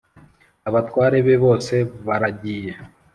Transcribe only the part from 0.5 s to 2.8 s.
abatware be bose baragiye